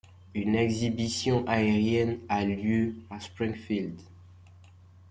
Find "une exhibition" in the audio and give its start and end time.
0.33-1.45